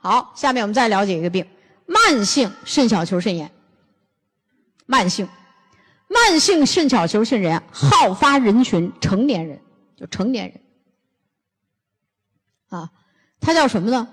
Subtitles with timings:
[0.00, 1.46] 好，下面我们再了解一个病：
[1.86, 3.50] 慢性肾小球肾炎。
[4.86, 5.28] 慢性，
[6.08, 9.60] 慢性肾小球肾炎好发人群成年人，
[9.96, 10.60] 就成年人。
[12.68, 12.90] 啊，
[13.40, 14.08] 它叫什么呢？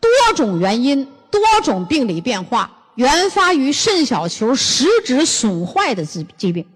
[0.00, 6.66] 多种原因、多种病理变化，原发于肾小球实质损坏的疾疾病。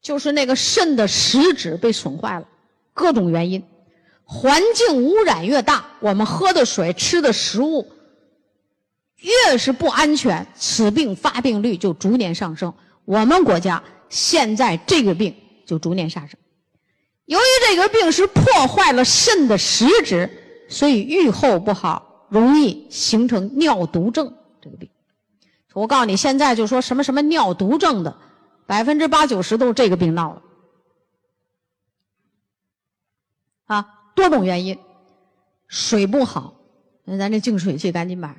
[0.00, 2.46] 就是那个肾的实质被损坏了，
[2.92, 3.64] 各种原因。
[4.28, 7.86] 环境污染越大，我们喝的水、吃的食物
[9.18, 12.74] 越是不安全，此病发病率就逐年上升。
[13.04, 15.32] 我们国家现在这个病
[15.64, 16.36] 就逐年上升。
[17.26, 20.28] 由于这个病是破坏了肾的实质，
[20.68, 24.34] 所以预后不好，容易形成尿毒症。
[24.60, 24.90] 这个病，
[25.72, 28.16] 我告诉你，现在就说什么什么尿毒症的，
[28.66, 30.42] 百分之八九十都是这个病闹的
[33.66, 33.92] 啊。
[34.16, 34.76] 多种原因，
[35.68, 36.54] 水不好，
[37.04, 38.34] 那咱这净水器赶紧买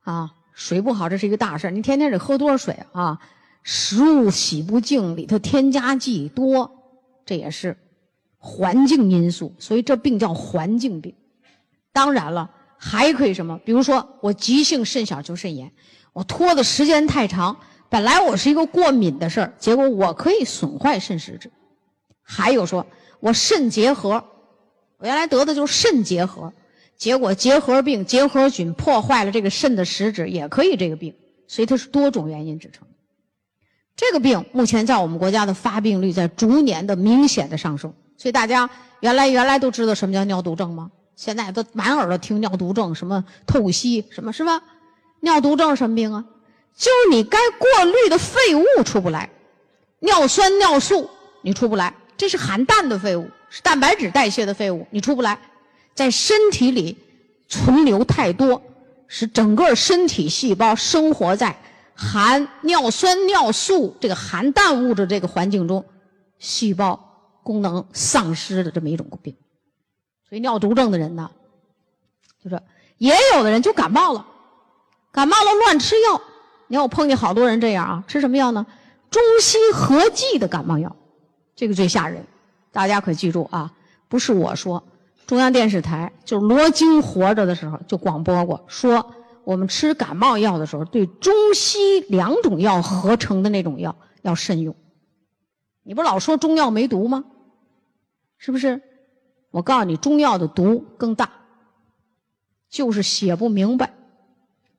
[0.00, 0.32] 啊！
[0.54, 3.20] 水不好，这是一个大事你天天得喝多少水啊？
[3.62, 6.70] 食物洗不净，里头添加剂多，
[7.26, 7.76] 这也是
[8.38, 9.54] 环境因素。
[9.58, 11.14] 所以这病叫环境病。
[11.92, 13.60] 当然了，还可以什么？
[13.66, 15.70] 比如说我急性肾小球肾炎，
[16.14, 17.54] 我拖的时间太长，
[17.90, 21.52] 本来我是一个过敏的事儿，结果我可以损坏肾实质。
[22.22, 22.86] 还有说
[23.20, 24.24] 我肾结核。
[24.98, 26.52] 我原来得的就是肾结核，
[26.96, 31.14] 结果结核病、结核菌破坏了这个肾的实质，也可以这个病，
[31.46, 32.86] 所以它是多种原因制成。
[33.96, 38.68] 这个病目前在我们国家的发病率在逐年的明显的上升，所以大家
[39.00, 40.90] 原来原来都知道什么叫尿毒症吗？
[41.14, 44.62] 现在都满耳朵听尿毒症，什么透析，什么是吧？
[45.20, 46.24] 尿毒症什么病啊？
[46.76, 49.30] 就是你该过滤的废物出不来，
[50.00, 51.08] 尿酸、尿素
[51.40, 53.30] 你出不来，这是含氮的废物。
[53.48, 55.38] 是蛋白质代谢的废物，你出不来，
[55.94, 56.98] 在身体里
[57.48, 58.60] 存留太多，
[59.06, 61.56] 使整个身体细胞生活在
[61.94, 65.84] 含尿酸、尿素这个含氮物质这个环境中，
[66.40, 69.36] 细胞功能丧失的这么一种病。
[70.28, 71.30] 所以尿毒症的人呢，
[72.42, 72.60] 就是
[72.98, 74.26] 也有的人就感冒了，
[75.12, 76.20] 感冒了乱吃药。
[76.66, 78.66] 你看我碰见好多人这样啊，吃什么药呢？
[79.08, 80.94] 中西合剂的感冒药，
[81.56, 82.24] 这个最吓人。
[82.70, 83.72] 大家可记住啊，
[84.06, 84.84] 不是我说，
[85.26, 94.76] 中央电视台就是罗京活着的时候就广播过，说我们吃感冒药的时候，对中西两种药合成的那种药要慎用。
[95.82, 97.24] 你不老说中药没毒吗？
[98.36, 98.82] 是不是？
[99.50, 101.30] 我告诉你，中药的毒更大，
[102.68, 103.94] 就是写不明白。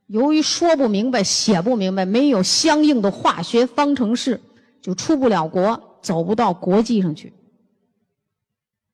[0.05, 4.39] 由于说不明白、写不明白，没有相应的化学方程式，
[4.81, 7.33] 就出不了国，走不到国际上去。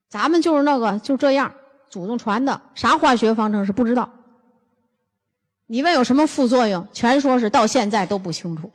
[0.09, 1.53] 咱们就是那个就这样，
[1.89, 4.09] 祖宗传的啥化学方程式不知道。
[5.65, 8.71] 你问有什么副作用，全说是到现在都不清楚。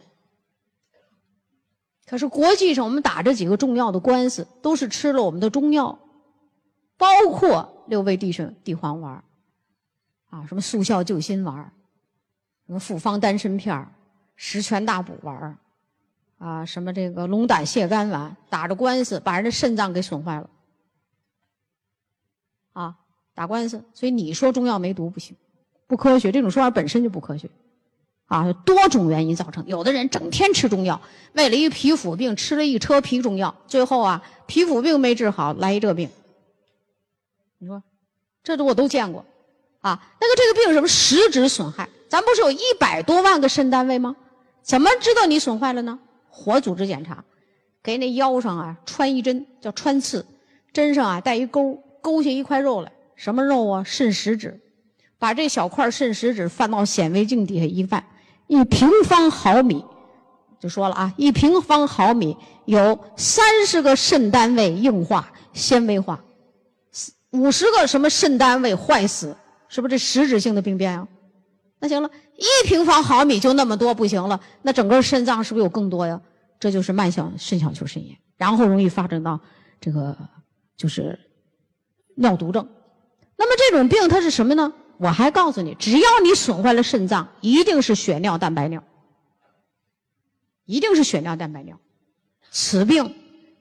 [2.07, 5.97] 可是国际上我们打这几个重要的官司，都是吃了我们的中药，
[6.97, 9.23] 包括六味地省地黄丸
[10.31, 11.57] 啊，什么速效救心丸
[12.67, 13.87] 什么复方丹参片
[14.35, 15.57] 十全大补丸
[16.39, 20.49] 啊，什么这个龙胆泻肝丸，打着官司把人的肾脏给损坏了。
[22.73, 22.95] 啊，
[23.35, 25.37] 打官司，所以你说中药没毒不行，
[25.89, 27.51] 不科学，这种说法本身就不科学，
[28.27, 29.67] 啊，多种原因造成。
[29.67, 31.01] 有的人整天吃中药，
[31.33, 36.09] 为了一皮肤病吃了一车皮中药，最后啊，皮肤病没治好，来一这病。
[37.59, 37.83] 你说，
[38.45, 39.25] 这都我都见过，
[39.81, 41.89] 啊，那个这个病什么实质损害？
[42.09, 44.15] 咱不是有一百多万个肾单位吗？
[44.63, 45.99] 怎么知道你损坏了呢？
[46.39, 47.25] 活组织检查，
[47.83, 50.25] 给那腰上啊穿一针，叫穿刺，
[50.73, 51.83] 针上啊带一钩。
[52.01, 53.83] 勾下一块肉来，什么肉啊？
[53.85, 54.59] 肾实质，
[55.19, 58.03] 把这小块肾实质放到显微镜底下一放，
[58.47, 59.85] 一平方毫米，
[60.61, 66.23] 就说了啊，一平方毫米有三十个肾单位硬化、纤维化，
[67.33, 69.37] 五十个什么肾单位坏死，
[69.69, 71.07] 是不是这实质性的病变啊？
[71.81, 76.19] 那行了，一平方毫米就那么多，不行了，那整个肾脏是不是有更多呀？
[76.59, 79.41] 这就是慢性肾小球肾炎，然后容易发展到
[79.81, 80.17] 这个
[80.77, 81.19] 就是。
[82.21, 82.69] 尿毒症，
[83.37, 84.73] 那么这种病它是什么呢？
[84.97, 88.83] 我还告诉你，只要你损坏了肾脏，一定是血尿蛋白尿，
[90.65, 91.79] 一定是血尿蛋白尿。
[92.51, 93.15] 此病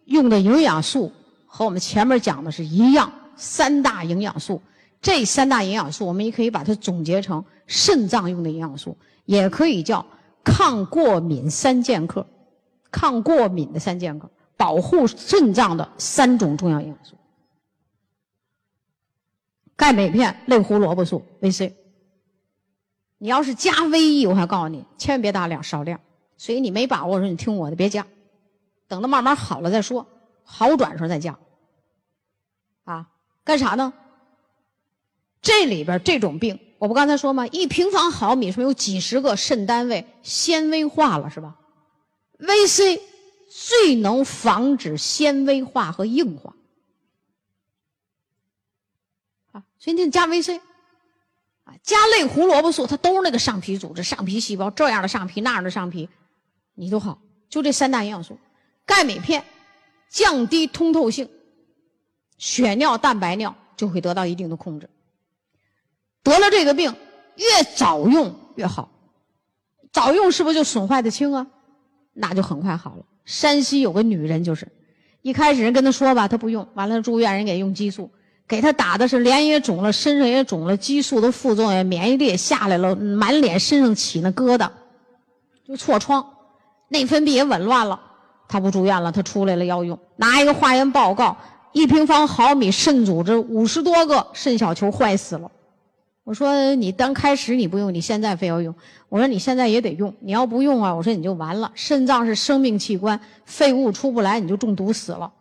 [0.06, 1.14] 用的营养素
[1.46, 4.60] 和我们前面讲的是一样，三大营养素。
[5.00, 10.04] 这三大营养素，我们也可以把它总结成肾脏用的营养素，也可以叫
[10.44, 12.26] 抗过敏三剑客，
[12.92, 17.16] 抗过敏的三剑客，保护肾脏的三种重要营养素。
[19.76, 21.76] 钙镁片、类胡萝卜素、维 C。
[23.20, 26.00] 你要是加 V E，我还告诉你，千万别大量，少量。
[26.38, 28.06] 所以你没把握，说你听我的，别加，
[28.88, 30.08] 等到慢慢好了再说，
[30.44, 31.38] 好转时候再加。
[32.84, 33.10] 啊，
[33.44, 33.94] 干啥呢？
[35.42, 37.48] 这里边这种病，我不刚才说吗？
[37.48, 41.56] 一平方毫米是不是有几十个肾单位纤维化了，是吧
[42.38, 43.02] ？V C
[43.50, 46.56] 最能防止纤维化和硬化。
[49.52, 50.62] 啊，所以你加 V C。
[51.64, 56.08] 啊，加类胡萝卜素，它都是那个上皮组织、上皮细胞这样的上皮那样的上皮，
[56.76, 57.20] 你都好。
[57.50, 58.40] 就这三大营养素，
[58.86, 59.44] 钙镁片
[60.10, 61.30] 降低通透性，
[62.38, 64.90] 血尿蛋白尿就会得到一定的控制。
[66.24, 66.96] 得了这个病，
[67.36, 68.90] 越早用越好。
[69.92, 71.48] 早用是不是就损坏的轻啊？
[72.20, 73.04] 那就很快好了。
[73.26, 74.68] 山西有个女人就是，
[75.22, 78.10] 一开始人跟她说吧，她不用，完了住院人给用激素。
[78.48, 84.70] 给她打的是脸也肿了，身上也肿了，激素的副作用，免疫力也下来了，满脸身上起那疙瘩，
[85.68, 86.26] 就痤疮，
[86.88, 88.00] 内分泌也紊乱了。
[88.48, 91.36] 她不住院了，她出来了要用，拿一个化验报告，
[91.74, 95.52] 一平方毫米肾组织五十多个肾小球坏死了。
[96.28, 98.76] 我说你刚开始你不用，你现在非要用。
[99.08, 101.72] 我说你现在也得用，你要不用啊，我说你就完了。
[101.74, 105.32] 肾脏是生命器官，废物出不来，你就中毒死了。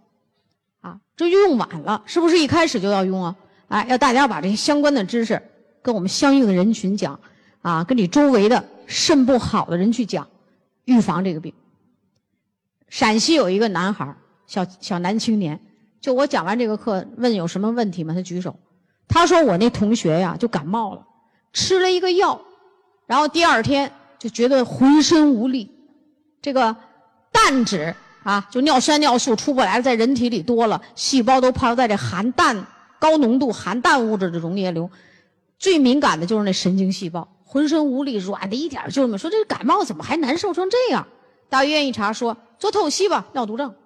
[0.82, 3.36] 啊，这就用晚了，是不是一开始就要用啊？
[3.66, 5.42] 哎，要大家把这些相关的知识
[5.82, 7.18] 跟我们相应的人群讲，
[7.62, 10.28] 啊，跟你周围的肾不好的人去讲，
[10.84, 11.52] 预防这个病。
[12.88, 14.14] 陕西有一个男孩
[14.46, 15.60] 小小男青年，
[16.00, 18.14] 就我讲完这个课，问有什么问题吗？
[18.14, 18.56] 他举手，
[19.08, 21.06] 他说我那同学呀就感冒了，
[21.52, 22.40] 吃了一个药，
[23.06, 25.70] 然后第二天就觉得浑身无力，
[26.40, 26.76] 这个
[27.32, 27.94] 氮脂。
[28.26, 32.66] 啊，就尿酸尿素出不来，在人体里多了，细胞都泡在这含氮、
[32.98, 34.90] 高浓度含氮物质的溶液流，
[35.60, 39.16] 最敏感的就是那神经细胞，浑身无力，软的一点就没。
[39.16, 41.06] 说这感冒怎么还难受成这样？
[41.48, 43.76] 到医院一查，说做透析吧，尿毒症。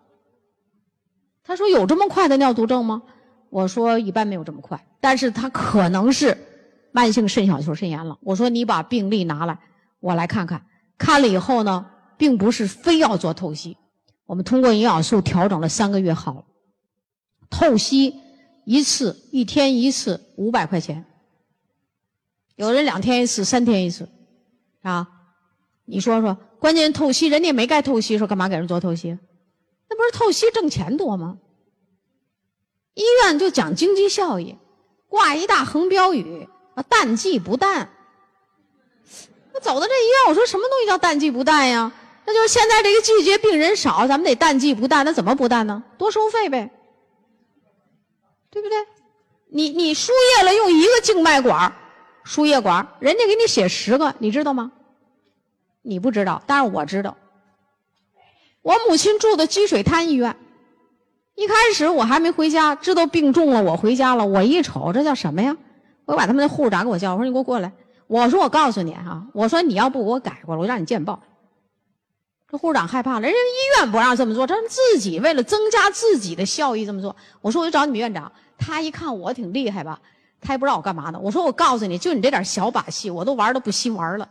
[1.44, 3.02] 他说有这么快的尿毒症吗？
[3.50, 6.38] 我说一般没有这么快，但是他可能是
[6.92, 8.16] 慢性肾小球肾炎了。
[8.22, 9.58] 我说你把病历拿来，
[10.00, 10.64] 我来看看。
[10.96, 11.86] 看了以后呢，
[12.16, 13.76] 并不是非要做透析。
[14.26, 16.44] 我们通过营养素调整了三个月，好了。
[17.48, 18.14] 透析
[18.64, 21.04] 一次，一天一次，五百块钱。
[22.54, 24.08] 有人两天一次，三天一次，
[24.82, 25.08] 啊？
[25.86, 29.18] 你说说，关键透析人家没该透析，说干嘛给人做透析？
[29.88, 31.38] 那不是透析挣钱多吗？
[33.00, 34.56] 医院就讲经济效益，
[35.08, 37.88] 挂一大横标语啊，淡季不淡。
[39.52, 41.90] 那走到这医院，我说什么东西叫淡季不淡呀？
[42.26, 45.82] 那就是现在这个季节病人少，咱们得淡季不淡，那怎么不淡呢？
[45.96, 46.70] 多收费呗，
[48.50, 48.76] 对不对？
[49.48, 51.72] 你你输液了，用一个静脉管
[52.22, 54.70] 输液管人家给你写十个，你知道吗？
[55.82, 57.16] 你不知道，但是我知道。
[58.62, 60.36] 我母亲住的积水潭医院，
[61.40, 65.56] 一开始我还没回家，知道病重了，我回家了，我一瞅，这叫什么呀？
[66.04, 67.72] 我把他们的护士长给我叫，我说你给我过来，
[68.08, 71.18] 我说我告诉你哈，我说你要不给我改过来，我让你见报。
[72.50, 77.16] 这护士长害怕了，人家医院不让这么做，他自己为了增加自己的效益这么做。
[77.40, 79.98] 我说我就找你们院长，他一看我挺厉害吧，
[80.42, 81.18] 他也不知道我干嘛的。
[81.18, 84.28] 我说我告诉你，就你这点小把戏，我都玩的不惜玩了。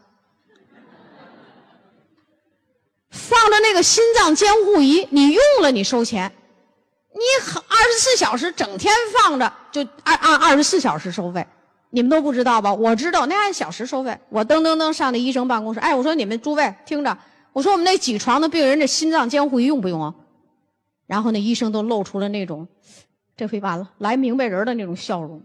[3.09, 6.31] 放着那个心脏监护仪，你用了你收钱，
[7.19, 11.45] 你二十四小时整天放着就按按二十四小时收费，
[11.89, 12.73] 你们都不知道吧？
[12.73, 14.17] 我知道，那按小时收费。
[14.29, 17.17] 我噔噔噔上那医生办公室，哎，我说你们诸位听着。
[17.51, 20.15] 我说我们那几床的病人，这心脏监护仪用不用啊？
[21.07, 22.67] 然后那医生都露出了那种，
[23.35, 25.41] 这回完了，来明白人的那种笑容。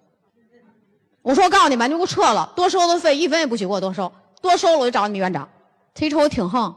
[1.23, 5.49] 我说我告诉你们，你给我撤了，多收的费一分也不许给我多收，多收了我就找你们院长。
[5.95, 6.73] 他一瞅我挺横，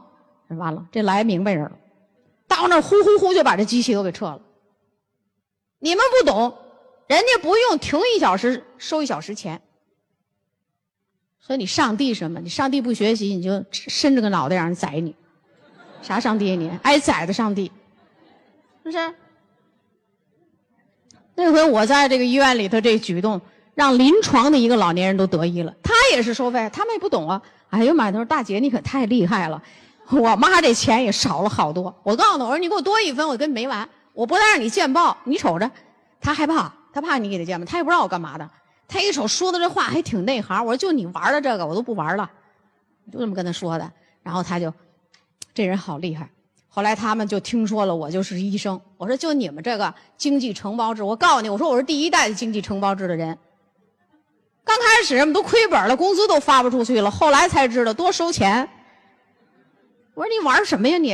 [0.48, 1.72] 完了，这来明白人了，
[2.48, 4.40] 到那呼呼呼就把这机器都给撤了。
[5.78, 6.56] 你们不懂，
[7.06, 9.60] 人家不用停一小时收一小时钱。
[11.46, 12.40] 说你上帝什么？
[12.40, 15.14] 你上帝不学习，你就伸着个脑袋让人宰你。
[16.02, 16.70] 啥上帝你？
[16.82, 17.72] 挨宰的上帝，
[18.84, 19.14] 是不是？
[21.34, 23.40] 那回我在这个医院里头这举动，
[23.74, 25.74] 让临床的一个老年人都得意了。
[25.82, 27.40] 他也是收费，他们也不懂啊。
[27.70, 28.10] 哎呦妈！
[28.10, 29.62] 他说大姐你可太厉害了，
[30.10, 31.94] 我妈这钱也少了好多。
[32.02, 33.88] 我告诉他，我说你给我多一分，我跟你没完。
[34.18, 35.70] 我不但让你见报，你瞅着，
[36.20, 38.50] 他害怕，他怕你给他见报，他也不知道我干嘛的。
[38.88, 42.28] 他一瞅说的这话还挺内行，我说就你玩的这个，我都不玩了，
[43.12, 43.88] 就这么跟他说的。
[44.24, 44.74] 然后他就，
[45.54, 46.28] 这人好厉害。
[46.66, 53.38] 后来他们就听说了我就是医生，我说就你们这个经济承包制，我告诉你，我说我是第一代的经济承包制的人，
[54.64, 58.68] 刚开始我们都亏本了，工资都发不出去了，后来才知道多收钱。
[60.14, 61.10] 我说你玩什么呀你，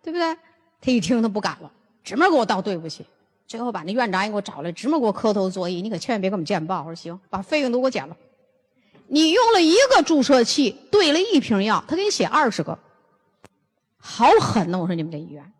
[0.00, 0.38] 对不对？
[0.80, 1.72] 他一听他不敢了，
[2.02, 3.04] 直么给我道对不起。
[3.46, 6.80] 最后把那院长也给我找来，直么给我磕头作揖，你可千万别给我们见报。
[6.80, 8.16] 我说行，把费用都给我减了。
[9.08, 12.78] 你用了一个注射器兑了一瓶药，他给你写二十个，
[13.98, 14.78] 好狠呐！
[14.78, 15.52] 我说你们这医院。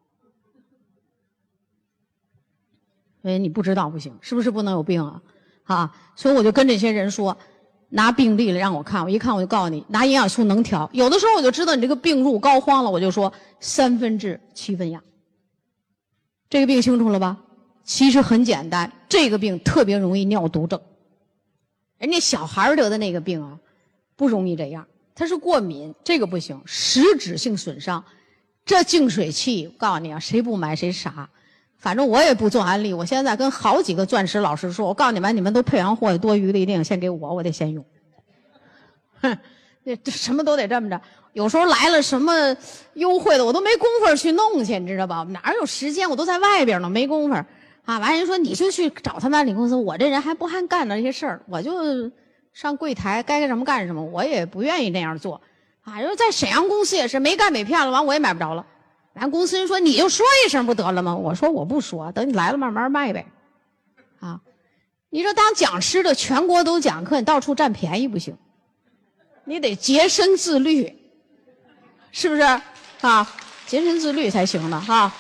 [3.22, 5.20] 哎，你不知道不行，是不是不能有病啊？
[5.64, 7.36] 啊，所以我就跟这些人说，
[7.88, 10.88] 拿病历来让我看，我一看我就告诉你，拿营养素能调。
[10.92, 15.02] 有的时候我就知道你这个病入膏肓了，我就说三分治七分养。
[16.50, 17.38] 这个病清楚了吧？
[17.84, 20.80] 其实很简单，这个病特别容易尿毒症。
[21.96, 23.58] 人家小孩得的那个病啊，
[24.16, 28.04] 不容易这样，他是过敏，这个不行，实质性损伤。
[28.64, 31.30] 这净水器，我告诉你啊，谁不买谁傻。
[31.78, 37.84] 反正我也不做安利，我现在跟好几个钻石老师说，我告诉你们，你们都配完货，多余的一定先给我，我得先用。
[39.20, 39.38] 哼，
[40.04, 41.00] 这什么都得这么着。
[41.32, 42.56] 有时候来了什么
[42.94, 45.24] 优惠的，我都没工夫去弄去，你知道吧？
[45.30, 46.08] 哪有时间？
[46.10, 47.34] 我都在外边呢，没工夫。
[47.84, 52.10] 啊，完人说你就去找他们安利公司，我这人还不还干那些事儿，我就
[52.52, 55.40] 上柜台该干什么干什么，我也不愿意那样做。
[55.82, 58.66] 啊，因为在沈阳公司也是没干没骗了，完我也买不着了。
[59.14, 61.16] 咱公司人说你就说一声不得了吗？
[61.16, 63.26] 我说我不说，等你来了慢慢卖呗。
[64.20, 64.40] 啊，
[65.08, 68.36] 你说当讲师的全国都讲课，你到处占便宜不行，
[69.44, 70.99] 你得洁身自律，
[72.12, 72.42] 是不是？
[72.42, 73.26] 啊，
[73.66, 75.12] 洁身自律才行呢，哈。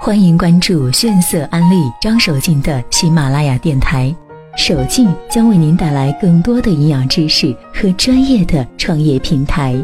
[0.00, 4.14] 欢迎关注炫色安利张守静的喜马拉雅电台。
[4.56, 9.74] 守静将为您带来更多的营养知识和专业的创业平台。